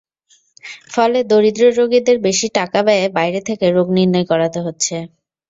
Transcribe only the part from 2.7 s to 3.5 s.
ব্যয়ে বাইরে